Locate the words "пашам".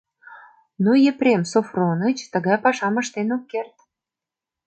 2.63-2.95